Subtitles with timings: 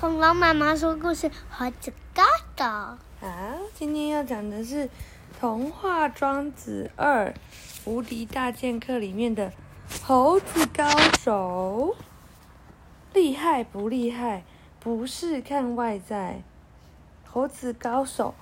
[0.00, 2.22] 恐龙妈妈说故事，猴子高
[2.56, 2.64] 手。
[2.64, 4.88] 啊，今天要讲的是
[5.40, 7.34] 童话《庄子二
[7.84, 9.52] 无敌大剑客》里面的
[10.04, 10.88] 猴子高
[11.18, 11.96] 手。
[13.12, 14.44] 厉害不厉害？
[14.78, 16.42] 不是看外在。
[17.26, 18.36] 猴子高手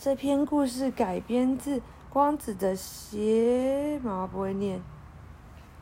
[0.00, 1.80] 这篇故事改编自
[2.10, 4.82] 光子的邪毛不会念。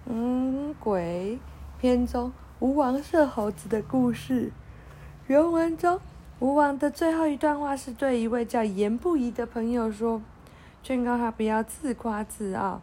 [0.05, 1.39] 嗯，鬼
[1.81, 4.53] 篇中吴王射猴子的故事。
[5.29, 5.99] 原文中，
[6.39, 10.23] 吴王的最后一段话是对一位叫颜不疑的朋友说，
[10.85, 12.81] 劝告他不要自夸自傲。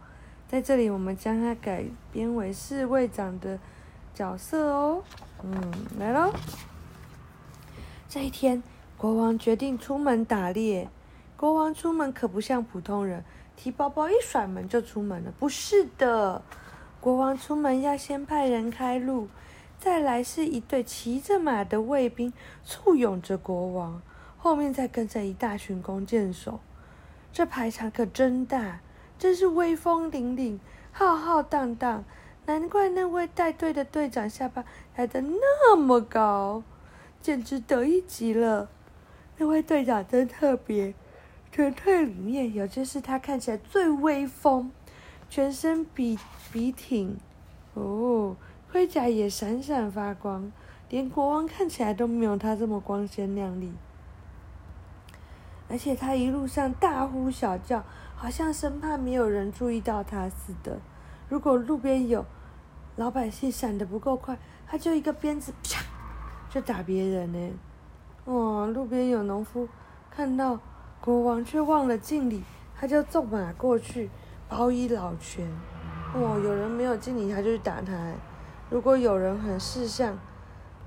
[0.49, 3.57] 在这里，我们将他改编为侍卫长的
[4.13, 5.01] 角色哦。
[5.41, 6.33] 嗯，来喽。
[8.09, 8.61] 这一天，
[8.97, 10.89] 国王决定出门打猎。
[11.37, 13.23] 国王出门可不像普通人，
[13.55, 15.31] 提包包一甩门就出门了。
[15.39, 16.41] 不是的，
[16.99, 19.29] 国王出门要先派人开路。
[19.83, 22.31] 再来是一队骑着马的卫兵
[22.63, 24.01] 簇拥着国王，
[24.37, 26.61] 后面再跟着一大群弓箭手，
[27.33, 28.79] 这排场可真大，
[29.19, 30.57] 真是威风凛凛、
[30.93, 32.05] 浩浩荡荡。
[32.45, 34.63] 难怪那位带队的队长下巴
[34.95, 36.63] 抬得那么高，
[37.19, 38.69] 简直得意极了。
[39.37, 40.93] 那位队长真特别，
[41.51, 44.71] 全队里面有就是他看起来最威风，
[45.29, 46.17] 全身笔
[46.53, 47.17] 笔挺，
[47.73, 48.37] 哦。
[48.73, 50.51] 盔甲也闪闪发光，
[50.89, 53.71] 连国王看起来都没有他这么光鲜亮丽。
[55.69, 57.83] 而且他一路上大呼小叫，
[58.15, 60.79] 好像生怕没有人注意到他似的。
[61.29, 62.25] 如果路边有
[62.95, 65.79] 老百姓闪得不够快，他就一个鞭子啪
[66.49, 67.53] 就打别人呢。
[68.25, 69.69] 哦，路边有农夫
[70.09, 70.59] 看到
[70.99, 72.43] 国王却忘了敬礼，
[72.75, 74.09] 他就纵马过去
[74.49, 75.47] 包衣老拳。
[76.15, 77.93] 哦，有人没有敬礼，他就去打他。
[78.73, 80.17] 如果有人很识相，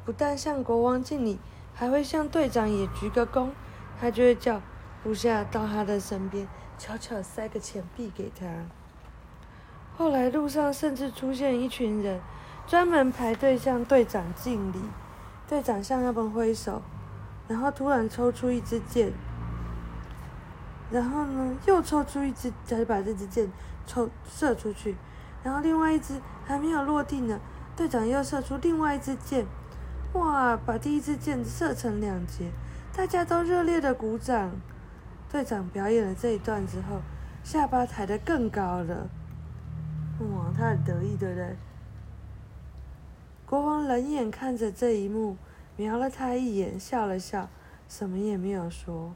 [0.05, 1.39] 不但向国王敬礼，
[1.73, 3.51] 还会向队长也鞠个躬，
[4.01, 4.61] 他就会叫
[5.05, 8.45] 部下到他的身边，悄悄塞个钱币给他。
[9.97, 12.21] 后来路上甚至出现一群人，
[12.67, 14.81] 专门排队向队长敬礼。
[15.47, 16.83] 队长向他们挥手，
[17.47, 19.13] 然后突然抽出一支箭，
[20.91, 23.49] 然后呢又抽出一支，再把这支箭
[23.87, 24.97] 抽射出去，
[25.45, 27.39] 然后另外一支还没有落地呢。
[27.77, 29.45] 队长又射出另外一支箭，
[30.15, 30.57] 哇！
[30.57, 32.51] 把第一支箭射成两截，
[32.97, 34.53] 大家都热烈的鼓掌。
[35.31, 37.03] 队长表演了这一段之后，
[37.45, 39.09] 下巴抬得更高了，
[40.21, 40.51] 哇！
[40.57, 41.57] 他很得意，对不对？
[43.45, 45.37] 国王冷眼看着这一幕，
[45.77, 47.51] 瞄了他一眼，笑了笑，
[47.89, 49.13] 什么也没有说。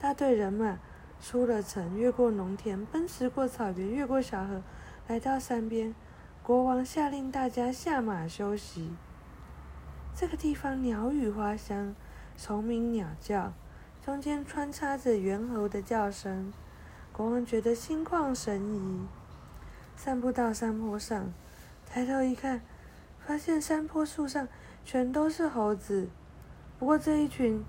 [0.00, 0.78] 大队人马
[1.22, 4.60] 出了城，越过农田，奔驰过草原，越过小河，
[5.06, 5.94] 来到山边。
[6.44, 8.90] 国王下令大家下马休息。
[10.14, 11.94] 这个地方鸟语花香，
[12.36, 13.54] 虫鸣鸟叫，
[14.04, 16.52] 中间穿插着猿猴的叫声。
[17.14, 19.06] 国王觉得心旷神怡。
[19.96, 21.32] 散步到山坡上，
[21.86, 22.60] 抬头一看，
[23.26, 24.46] 发现山坡树上
[24.84, 26.10] 全都是猴子。
[26.78, 27.64] 不过这一群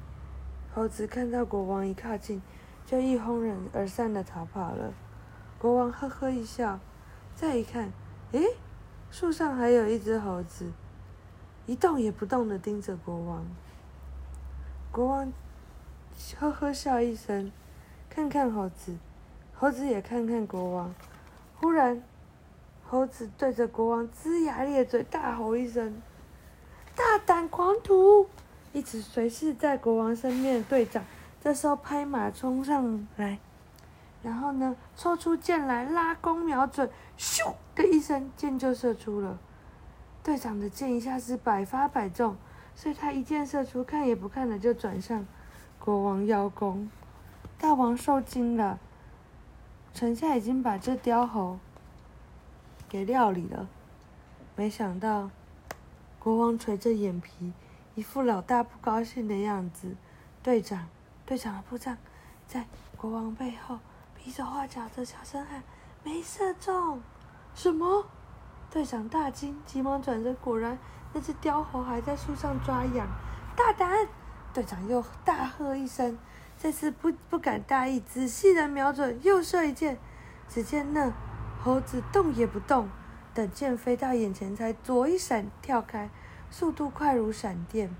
[0.73, 2.41] 猴子看到国王一靠近，
[2.85, 4.93] 就一哄人而散的逃跑了。
[5.57, 6.77] 国王呵呵一笑，
[7.33, 7.93] 再一看，
[8.33, 8.45] 诶。
[9.17, 10.69] 树上还有一只猴子，
[11.65, 13.45] 一动也不动的盯着国王。
[14.91, 15.31] 国王
[16.37, 17.49] 呵呵笑一声，
[18.09, 18.97] 看看猴子，
[19.53, 20.93] 猴子也看看国王。
[21.61, 22.03] 忽然，
[22.83, 26.01] 猴子对着国王龇牙咧嘴，大吼一声
[26.93, 28.27] ：“大胆狂徒！”
[28.73, 31.01] 一直随侍在国王身边的队长，
[31.41, 33.39] 这时候拍马冲上来。
[34.25, 39.37] 然后呢，抽出箭来，拉弓瞄准，咻的一声，箭就射出了。
[40.23, 42.35] 队长的箭一下子百发百中，
[42.75, 45.27] 所以他一箭射出，看也不看的就转向
[45.77, 46.89] 国王邀功。
[47.59, 48.79] 大王受惊了，
[49.93, 51.59] 臣下已经把这雕猴
[52.89, 53.69] 给料理了。
[54.55, 55.29] 没想到，
[56.17, 57.53] 国王垂着眼皮，
[57.93, 59.95] 一副老大不高兴的样子。
[60.41, 60.87] 队长，
[61.27, 61.95] 队长的部将
[62.47, 62.65] 在
[62.97, 63.77] 国王背后。
[64.25, 65.61] 比手画脚的小声喊
[66.03, 66.99] ：“没射中！”
[67.53, 68.07] 什么？
[68.71, 70.79] 队长大惊，急忙转身，果然
[71.13, 73.07] 那只雕猴还在树上抓痒。
[73.55, 74.07] 大胆！
[74.51, 76.17] 队长又大喝一声，
[76.57, 79.99] 这次不不敢大意，仔细的瞄准，又射一箭。
[80.49, 81.13] 只见那
[81.63, 82.89] 猴子动也不动，
[83.31, 86.09] 等箭飞到眼前，才左一闪跳开，
[86.49, 87.95] 速度快如闪电。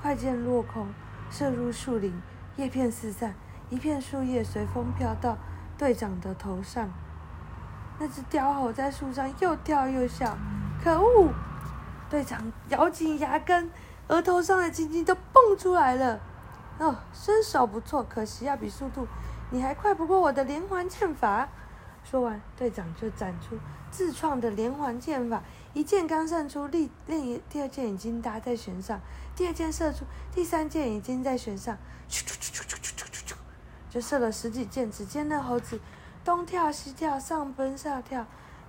[0.00, 0.88] 快箭落空，
[1.30, 2.18] 射入树林，
[2.56, 3.34] 叶片四散，
[3.70, 5.38] 一片树叶随风飘到
[5.78, 6.90] 队长的头上。
[7.98, 10.36] 那只雕猴在树上又跳又笑
[10.82, 11.32] 可恶！
[12.08, 13.70] 队长咬紧牙根
[14.08, 16.18] 额头上的青筋都蹦出来了。
[16.78, 19.06] 哦身手不错可惜要比速度
[19.50, 21.48] 你还快不过我的连环箭法。
[22.02, 23.58] 说完队长就展出
[23.90, 25.42] 自创的连环箭法
[25.74, 28.98] 一箭刚射出立另一第二箭已经搭在弦上
[29.36, 31.76] 第二箭射出第三箭已经在弦上。
[33.90, 34.90] 就射了十几箭。
[34.90, 35.78] 只见那猴子
[36.24, 38.24] 东跳西跳，上奔下跳，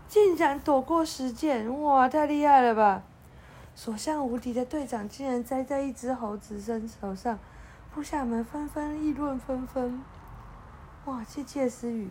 [0.10, 3.04] 竟然躲过十箭，哇，太厉害了吧！
[3.74, 7.40] 所向无敌的队长竟然栽在一只猴子身手上，
[7.94, 10.04] 部下们纷纷议论纷纷，
[11.06, 12.10] 哇，窃窃私语。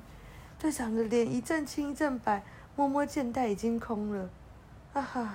[0.59, 2.43] 队长的脸一阵青一阵白，
[2.77, 4.31] 摸摸箭袋已经空了，
[4.95, 5.35] 哈哈！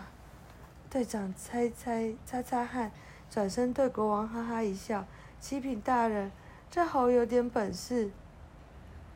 [0.89, 2.91] 队长猜猜擦擦汗，
[3.29, 5.05] 转身对国王哈哈一笑
[5.41, 6.31] ：“七品大人，
[6.75, 8.11] 这猴有点本事，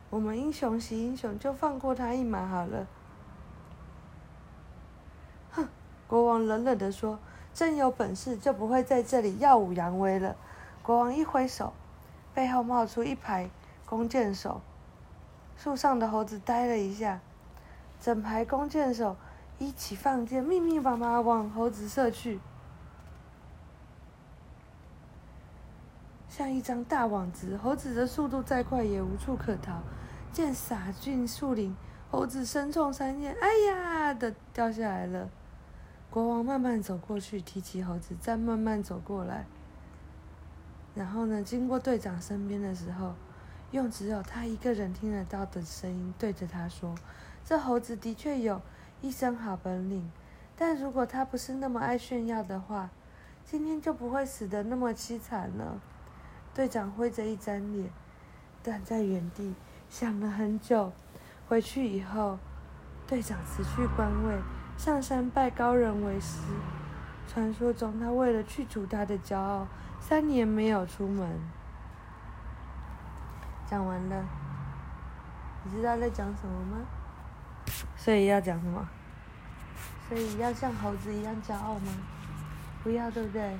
[0.08, 2.86] 我们英雄惜英雄，就放过他一马好了。”
[5.52, 5.68] 哼！
[6.06, 7.18] 国王冷冷地说
[7.52, 10.36] ：“真有本事，就不会在这里耀武扬威了。”
[10.82, 11.74] 国王一挥手，
[12.32, 13.50] 背后冒出一排
[13.84, 14.62] 弓箭手。
[15.58, 17.20] 树上的猴子呆了一下，
[18.00, 19.18] 整排弓箭手
[19.58, 22.40] 一起放箭，密密麻麻往猴子射去，
[26.40, 27.54] 像一张大网子。
[27.58, 29.82] 猴子的速度再快也无处可逃，
[30.32, 31.76] 箭洒进树林，
[32.10, 35.28] 猴子身中三箭，哎呀的掉下来了。
[36.08, 39.44] 国王慢慢走过去，提起猴子，再慢慢走过来，
[40.94, 43.12] 然后呢，经过队长身边的时候。
[43.72, 46.92] 用只有他一个人听得到的声音对着他说
[47.46, 48.60] ：“这猴子的确有
[49.00, 50.10] 一身好本领，
[50.56, 52.90] 但如果他不是那么爱炫耀的话，
[53.44, 55.80] 今天就不会死得那么凄惨了。”
[56.52, 57.90] 队长挥着一张脸，
[58.62, 59.54] 站在原地
[59.88, 60.92] 想了很久。
[61.48, 62.38] 回去以后，
[63.06, 64.38] 队长辞去官位，
[64.76, 66.40] 上山拜高人为师。
[67.26, 69.66] 传说中，他为了去除他的骄傲，
[70.00, 71.40] 三年没有出门。
[73.68, 74.24] 讲完了，
[75.62, 76.78] 你知道在讲什么吗？
[77.96, 78.88] 所以要讲什么？
[80.08, 81.92] 所以要像猴子一样骄傲吗？
[82.82, 83.56] 不要，对不对？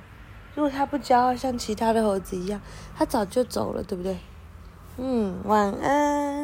[0.55, 2.61] 如果他不骄傲，像其他的猴子一样，
[2.97, 4.17] 他早就走了，对不对？
[4.97, 6.40] 嗯，晚安。